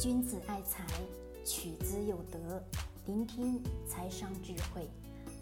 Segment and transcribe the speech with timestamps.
[0.00, 0.84] 君子爱财，
[1.44, 2.60] 取之有德。
[3.06, 4.90] 聆听财商智慧，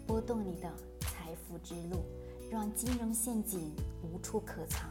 [0.05, 2.05] 拨动你的财富之路，
[2.51, 4.87] 让金融陷阱无处可藏。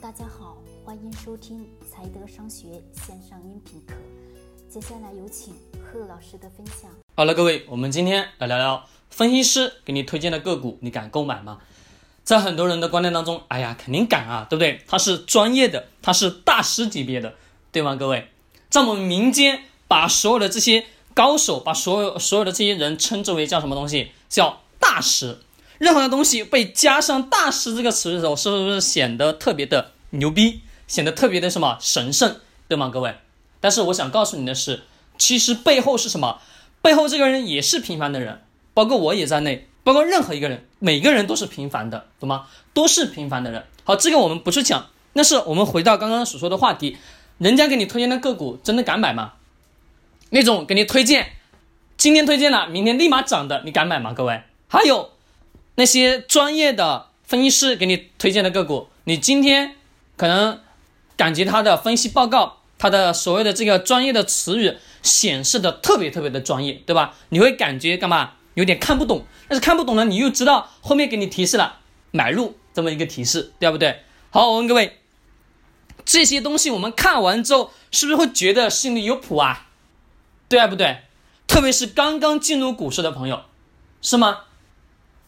[0.00, 3.94] 大家好，欢迎收听财德商学线上音频课。
[4.68, 6.88] 接下来有请贺老师的分享。
[7.16, 11.60] 好了，各位，我们今天来聊聊分析师给你推荐的个股，你敢购买吗？
[12.22, 14.80] 在很多人的观念当中，哎呀，肯定敢啊，对不对？
[14.86, 17.34] 他是专业的，他是大师级别的，
[17.72, 17.96] 对吗？
[17.96, 18.28] 各位，
[18.70, 24.12] 在我们民间，把所有的这些高手，把所有所有的这些人称之为叫什么东西？
[24.28, 25.40] 叫大师。
[25.78, 32.36] 任何的东西被加上“大师”这个词的时候，是不是显得特别的牛逼，显得特别的什么神圣，
[32.68, 32.90] 对吗？
[32.92, 33.16] 各位，
[33.60, 34.82] 但是我想告诉你的是，
[35.18, 36.38] 其实背后是什么？
[36.82, 39.66] 背后这个人也是平凡的人，包括我也在内。
[39.82, 42.46] 包括任何一个人，每个人都是平凡的，懂吗？
[42.74, 43.64] 都是平凡的人。
[43.82, 44.86] 好，这个我们不去讲。
[45.14, 46.98] 但是我们回到刚刚所说的话题，
[47.40, 49.32] 人家给你推荐的个股，真的敢买吗？
[50.28, 51.32] 那种给你推荐，
[51.96, 54.12] 今天推荐了，明天立马涨的，你敢买吗？
[54.12, 55.12] 各位，还有
[55.76, 59.74] 那些专业的分析师给你推荐的个股，你今天
[60.18, 60.60] 可能
[61.16, 67.14] 感觉他的分析报告，他的所谓的这个专业的词语显示的特别特别的专业，对吧？
[67.30, 68.32] 你会感觉干嘛？
[68.52, 71.78] 有点看不懂，但是看不懂呢，你又知道后面给你提示了
[72.10, 74.02] 买入这么一个提示，对不对？
[74.28, 74.98] 好，我问各位，
[76.10, 79.68] 这些东西我们看完之后，是不是会觉得心里有谱啊？
[80.48, 81.04] 对啊，不对？
[81.46, 83.44] 特别是刚刚进入股市的朋友，
[84.02, 84.40] 是吗？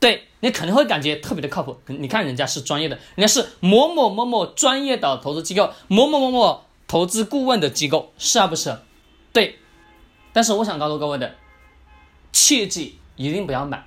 [0.01, 1.81] 对你肯定会感觉特别的靠谱。
[1.87, 8.77] 你看人家是专业的，人家是某某某某专业的投资机构，某某某某投资顾问的机构，是啊，不是？
[9.33, 9.61] 对。
[10.33, 11.37] 但是我想告诉各位的，
[12.33, 12.99] 切记。
[13.15, 13.85] 一定不要买，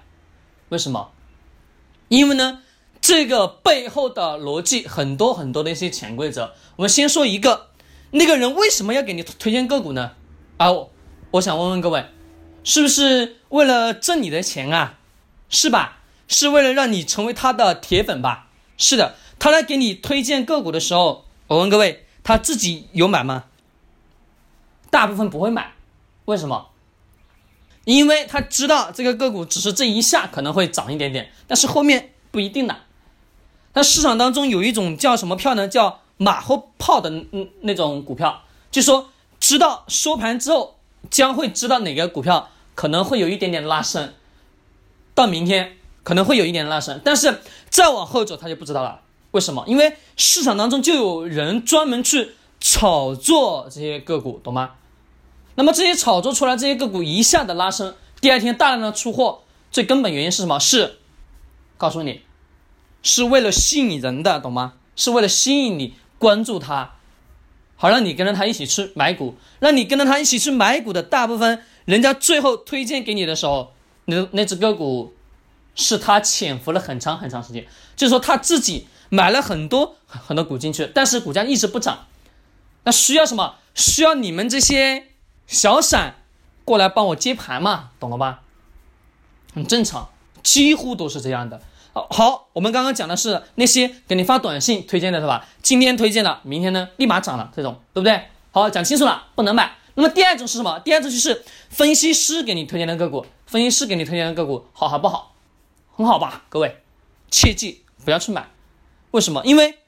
[0.70, 1.12] 为什么？
[2.08, 2.62] 因为呢，
[3.08, 6.56] 这个背后的逻辑很多很多的一些潜规则。
[6.76, 7.68] 我们先说一个，
[8.10, 10.14] 那个人为什么要给你推荐个股呢？
[10.58, 10.72] 啊，
[11.30, 12.08] 我想问问各位，
[12.64, 14.98] 是不是为了挣你的钱啊？
[15.50, 16.00] 是吧？
[16.28, 18.48] 是为了让你成为他的铁粉吧？
[18.76, 23.44] 是的，他来给你推荐个股的时候，我问各位，他自己有买吗？
[24.90, 25.76] 大部分不会买，
[26.26, 26.70] 为什么？
[27.84, 32.76] 因为他知道这个个股只是这一下可能会涨一点点，但是后面不一定的。
[33.76, 35.68] 那市场当中有一种叫什么票呢？
[35.68, 38.42] 叫马后炮的嗯那种股票，
[38.72, 40.80] 就说知道收盘之后
[41.12, 44.14] 将会知道哪个股票可能会有一点点拉升，
[45.14, 49.02] 到明天可能会有一点拉升，但是再往后走他就不知道了。
[49.32, 49.66] 为什么？
[49.68, 52.32] 因为市场当中就有人专门去
[52.62, 54.72] 炒作这些个股，懂吗？
[55.56, 60.58] 那么这些炒作出来这些个股一下的拉升，第二天大量的出货，最根本原因是什么？
[60.60, 61.00] 是
[61.78, 62.22] 告诉你，
[63.06, 64.74] 是为了吸引人的，懂吗？
[64.98, 66.96] 是为了吸引你关注他，
[67.76, 73.74] 好让你跟着他一起去买股，让你跟着他一起去买股的大部分，人家最后推荐给你的时候，
[74.06, 75.14] 那那只个股
[75.76, 82.08] 是他潜伏了很长很长时间，就是说他自己买了很多很多股进去，但是股价一直不涨，
[82.84, 83.56] 那需要什么？
[83.76, 85.08] 需要你们这些。
[85.48, 86.16] 小散
[86.64, 88.42] 过来帮我接盘嘛，懂了吧？
[89.54, 90.10] 很正常，
[90.42, 91.62] 几乎都是这样的。
[91.96, 95.48] 好，我们刚刚讲的是那些给你发短信推荐的是吧？
[95.62, 98.22] 今天推荐了，明天呢立马涨了，这种对不对？
[98.52, 99.76] 好，讲清楚了，不能买。
[99.96, 100.80] 那么第二种是什么？
[100.80, 105.34] 第二种就是分析师给你推荐的个股，分析师给你推荐的个股好还不好？
[105.96, 106.82] 很好吧，各位，
[107.32, 108.50] 切记不要去买。
[109.12, 109.42] 为什么？
[109.46, 109.80] 因为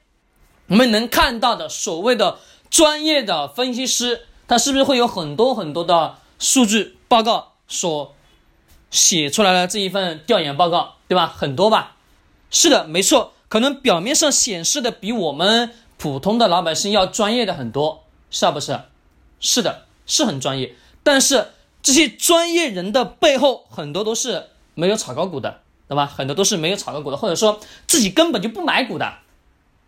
[0.68, 2.38] 我们能看到的所谓的
[2.70, 4.22] 专业的分析师。
[4.48, 8.14] 他是不是会有很多很多的数据报告所
[8.90, 11.26] 写出来的这一份调研报告，对吧？
[11.26, 11.96] 很多吧？
[12.50, 18.80] 是的，没错，可能表面上显示的比我们普通的老百姓要专业的很多，是不是？
[19.40, 20.74] 是的，是很专业。
[21.02, 26.06] 但是这些专业人的背后，很多都是没有炒高股的，对吧？
[26.06, 29.14] 很多都是没有炒高股的，或者说自己根本就不买股的，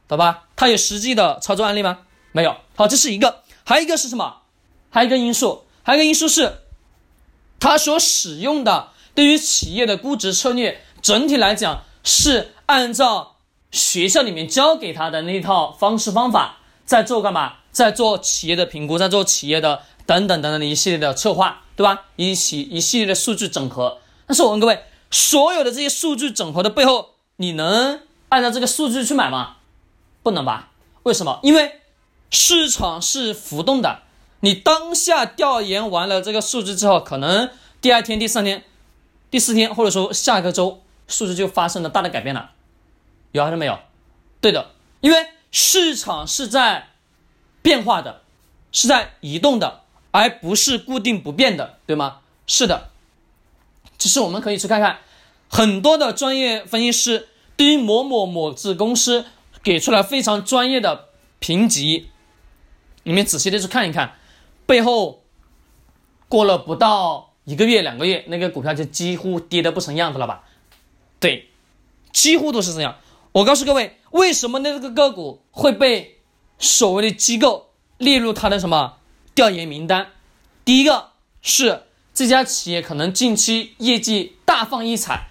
[0.06, 0.44] 懂吧？
[0.56, 2.00] 他有实际的操作案例吗？
[2.32, 2.56] 没有。
[2.76, 4.42] 好，这是一个，还有一个是什么？
[4.90, 6.58] 还有一个因素，还有一个因素是，
[7.58, 13.36] 它所使用的对于企业的估值策略，整体来讲是按照
[13.70, 17.54] 学校里面教给他的那套方式方法在做干嘛？
[17.70, 22.06] 在做企业的评估，在做企业的等等等等的一系列的策划，对吧？
[22.16, 23.98] 一系一系列的数据整合。
[24.26, 28.00] 但是我问各位，所有的这些数据整合的背后，你能
[28.30, 29.58] 按照这个数据去买吗？
[30.24, 30.70] 不能吧？
[31.04, 31.38] 为什么？
[31.44, 31.80] 因为
[32.30, 34.00] 市场是浮动的。
[34.40, 37.50] 你当下调研完了这个数据之后，可能
[37.80, 38.64] 第二天、第三天、
[39.30, 42.52] 第四天，或者说下个周，数字就发生了大的改变了，
[43.32, 43.78] 有还是没有？
[44.40, 44.70] 对的，
[45.00, 46.88] 因为市场是在
[47.60, 48.22] 变化的，
[48.72, 52.20] 是在移动的，而不是固定不变的，对吗？
[52.46, 52.88] 是的。
[53.98, 55.00] 其实我们可以去看看
[55.50, 59.26] 很多的专业分析师对于某某某子公司
[59.62, 61.08] 给出了非常专业的
[61.38, 62.08] 评级，
[63.02, 64.16] 你们仔细的去看一看，
[64.64, 65.22] 背后
[66.28, 70.44] 过了不到一个月、两个月，那个股票就几乎跌得不成样子了吧？
[71.20, 71.50] 对，
[72.12, 72.96] 几乎都是这样。
[73.32, 76.18] 我告诉各位，为什么那个个股会被
[76.58, 78.96] 所谓的机构列入他的什么
[79.34, 80.08] 调研名单？
[80.64, 81.84] 第一个是。
[82.12, 85.28] 这家企业可能近期业绩大放异彩，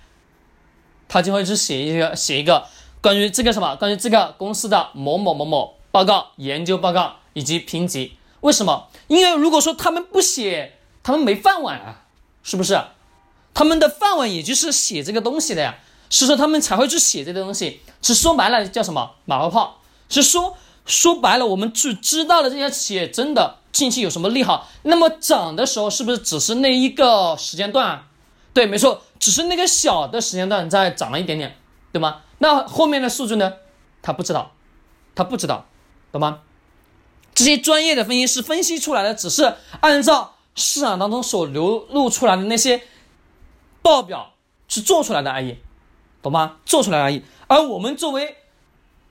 [1.07, 2.67] 他就会去写一个写一个
[3.01, 8.13] 关于这个什么关于这个公司的某某某某报告、研究报告以及评级。
[8.39, 8.87] 为什么？
[9.07, 12.05] 因为如果说他们不写，他们没饭碗啊，
[12.41, 12.81] 是不是？
[13.53, 15.77] 他们的饭碗也就是写这个东西的呀，
[16.09, 17.81] 是说他们才会去写这个东西。
[18.01, 19.81] 是说白了叫什么马后炮？
[20.07, 23.57] 是说说白了，我们去知道了这家企业真的。
[23.71, 24.67] 近期有什么利好？
[24.83, 28.03] 那么涨的时候是不是只是那一个时间段？
[28.51, 31.55] 对，没错，只是那个小的时间段在涨了一点点，
[31.91, 32.21] 对吗？
[32.39, 33.53] 那后面的数据呢？
[34.01, 34.53] 他不知道，
[35.13, 35.67] 他不知道，
[36.11, 36.39] 懂吗？
[37.35, 42.81] 这些专业的分析师分析出来的只是按照市场当中所流露出来的那些
[43.81, 44.33] 报表
[44.67, 45.57] 是做出来的而已，
[46.21, 46.57] 懂吗？
[46.65, 47.23] 做出来而已。
[47.47, 48.35] 而我们作为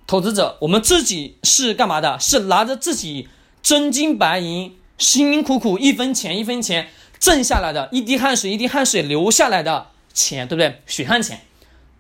[0.07, 2.19] 投资者，我们自己是干嘛的？
[2.19, 3.29] 是拿着自己。
[3.61, 6.89] 真金白银、辛辛苦苦一分钱一分钱
[7.19, 10.81] 挣下来的，一滴汗水一滴汗水流下来的钱，对不对？
[10.87, 11.41] 血汗钱。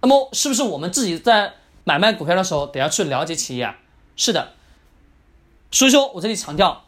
[0.00, 3.76] 那么，是不是我们自己在买卖股票的时候得要去了解企业啊？
[4.16, 4.52] 是的。
[5.72, 6.84] 所以说我这里强调，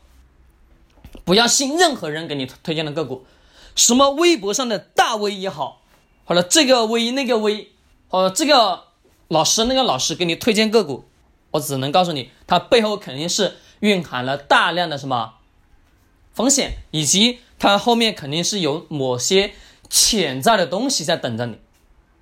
[1.24, 3.26] 不要信任何人给你推荐的个股，
[3.80, 5.82] 什么微博上的大 V 也好，
[6.24, 7.72] 或者这个 V 那个 V，
[8.08, 8.84] 或者这个
[9.28, 11.04] 老师那个老师给你推荐个股，
[11.52, 13.56] 我只能告诉你，它背后肯定是。
[13.80, 15.36] 蕴含了大量的什么
[16.34, 19.54] 风险，以及它后面肯定是有某些
[19.88, 21.56] 潜在的东西在等着你，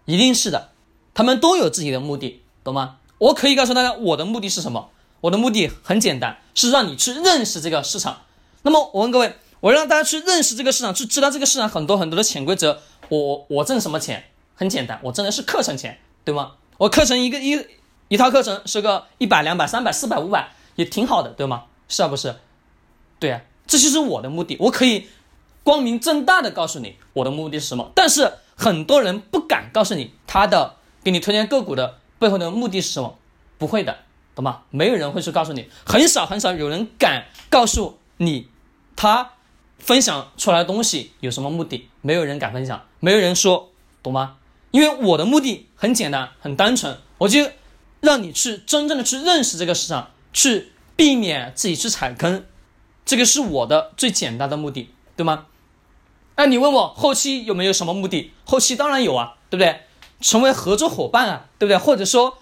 [0.05, 0.71] 一定是的，
[1.15, 2.99] 他们都有自己的目的，懂吗？
[3.19, 4.91] 我可以告诉大家，我的目的是什么？
[5.23, 8.23] 我的目的很简单，是让你去认识这个市场。
[8.63, 12.81] 那么我问各位，我让大家去认识这个市场，去知道这个市场很多很多的潜规则。
[13.09, 14.25] 我我挣什么钱？
[14.55, 16.53] 很简单，我挣的是课程钱，对吗？
[16.77, 17.67] 我课程一个一
[18.09, 20.53] 一套课程是个一百、两百、三百、四百、五百。
[20.77, 21.65] 也挺好的，对吗？
[21.89, 22.37] 是啊，不是？
[23.19, 24.57] 对啊，这就是我的目的。
[24.61, 25.09] 我可以
[25.65, 33.19] 光明正大的告诉你我的目的是什么，但是很多人不敢告诉你他的给你推荐个股的背后的目的是什么，
[33.59, 33.99] 不会的，
[34.37, 34.63] 懂吗？
[34.71, 38.49] 没有人会去告诉你，很少很少有人敢告诉你
[38.95, 39.33] 他
[39.79, 43.71] 分享出来的东西有什么目的，没有人敢分享，没有人说，
[44.03, 44.37] 懂吗？
[44.71, 47.51] 因为我的目的很简单，很单纯，我就
[48.01, 50.11] 让你去真正的去认识这个市场。
[50.31, 52.45] 去避免自己去踩坑，
[53.05, 55.47] 这个是我的最简单的目的，对吗？
[56.37, 58.31] 那你问我后期有没有什么目的？
[58.45, 59.81] 后期当然有啊，对不对？
[60.21, 61.79] 成为合作伙伴啊，对不对？
[61.79, 62.39] 或者说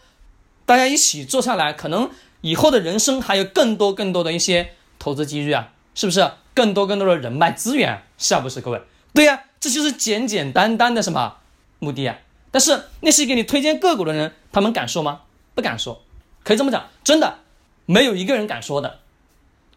[0.67, 2.11] 大家一起做下来，可能
[2.41, 6.31] 以后的人生还有更多更多的一些投资机遇啊，是不是？
[6.54, 8.60] 更多更多的人脉资源，是啊不是？
[8.60, 8.81] 各位，
[9.12, 11.38] 对呀，这就是简简单单的什么
[11.81, 12.16] 目的啊？
[12.50, 15.22] 但是那些给你推荐个股的人，他们敢说吗？
[15.54, 16.02] 不敢说，
[16.44, 17.40] 可以这么讲，真的。
[17.87, 19.00] 没有一个人敢说的，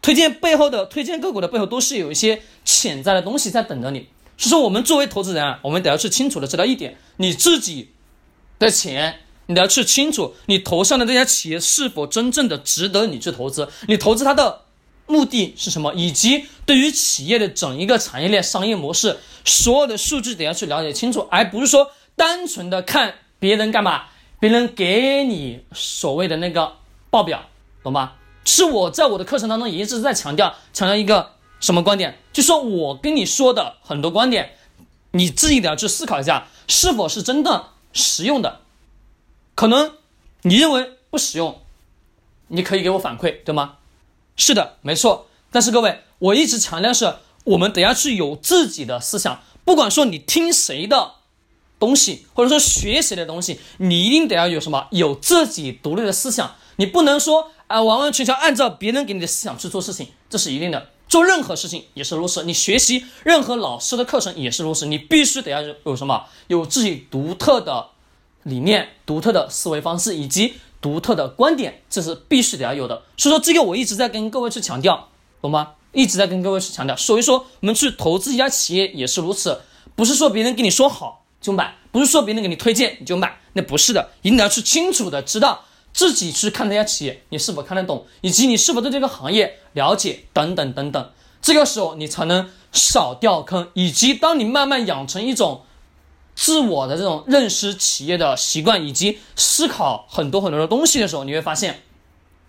[0.02, 4.08] 推荐背后的推荐个股的背后都是有一些潜在的东西在等着你。
[4.36, 7.92] 所以说，我们作为投资人啊，我们得要去清楚的知道一点：你自己
[8.58, 14.62] 的钱，你得要去清楚你投上的这家企业是否真正的值得你去投资，你投资它的
[15.10, 24.04] 目的是什么，以及对于企业的整一个产业链商业模式，所有的数据得要去了解清楚，而不是说单纯的看别人干嘛，
[24.38, 26.76] 别人给你所谓的那个
[27.10, 27.42] 报表。
[27.82, 28.16] 懂吧？
[28.44, 32.18] 是我在我的课程当中一直在强调，强调一个什么观点？
[32.30, 34.56] 就说我跟你说的很多观点，
[35.12, 38.60] 你自己得要去思考一下，是否是真的实用的？
[39.54, 39.94] 可能
[40.42, 41.62] 你认为不实用，
[42.48, 43.78] 你可以给我反馈，对吗？
[44.40, 45.28] 是的，没错。
[45.52, 51.12] 但是各位，我一直强调是，我们得要去有自己的思想，不管说你听谁的
[51.78, 57.52] 东西，或者说学谁的东西，你一定得要有什么，有自己独立的思想，你不能说。
[57.70, 60.88] 啊，完完全全按照别人给你的思想去做事情，这是一定的。
[61.06, 64.86] 做任何事情也是如此，你学习任何老师的课程也是如此。
[64.86, 67.90] 你必须得要有什么，有自己独特的
[68.42, 73.02] 理念、独特的思维方式以及独特的观点，这是必须得要有的。
[73.16, 75.08] 所以说，这个我一直在跟各位去强调，
[75.40, 75.72] 懂吗？
[75.92, 76.96] 一直在跟各位去强调。
[76.96, 79.60] 所以说，我们去投资一家企业也是如此，
[79.94, 85.64] 不是说别人跟你说好就买，不是说别人给你推荐你就买，那不是的，一定要去清楚的知道。
[85.92, 91.10] 自己去看这家企业，你是否看得懂，以及你是否对这个行业了解等等等等。
[91.42, 95.62] 这个时候你才能少掉坑，以及当你慢慢养成一种
[96.40, 101.82] 自我的这种认识企业的习惯，以及思考很多很多的东西的时候，你会发现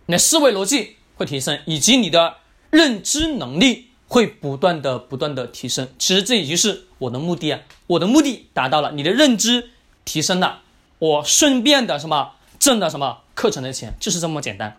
[0.06, 2.36] 你的思维逻辑会提升，以及你的
[2.70, 5.90] 认知能力会不断的不断的提升。
[6.00, 9.72] 其实这已经是我的目的啊，我的目的达到了，你的认知
[10.06, 10.62] 提升了，
[10.98, 14.78] 我顺便的什么挣的什么课程的钱，就是这么简单。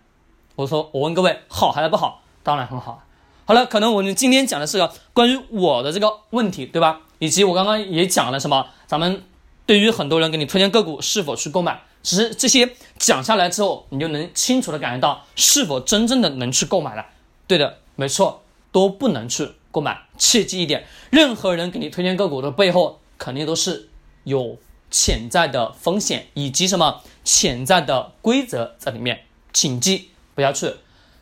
[0.56, 2.22] 我说，我问各位，好还是不好？
[2.42, 3.02] 当然很好。
[3.44, 7.02] 好了，可能我们今天讲的是个关于我的这个问题，对吧？
[7.18, 8.66] 以及我刚刚也讲了什么？
[8.92, 9.22] 咱们
[9.64, 17.06] 对于很多人给你推荐个股是否去购买，其实这些讲下来之后，你就能清楚的感觉到是否真正的能去购买了。
[17.46, 20.02] 对的，没错，都不能去购买。
[20.18, 23.88] 切记一点，任何人给你推荐个股的背后，肯定都是
[24.24, 24.58] 有
[24.90, 29.22] 潜在的风险以及什么潜在的规则在里面，
[29.54, 30.10] 请记。
[30.34, 30.74] 不要去，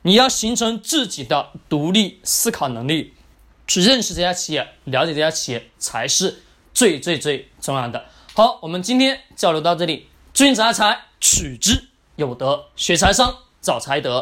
[0.02, 3.14] 你要形成自己的独立思考能力，
[3.68, 6.42] 去认识这家企业，了解这家企业才是
[6.80, 8.06] 最最最重要的。
[8.32, 14.18] 好，我们今天交流到这里，君子爱财，取之有德，学财商，找财德。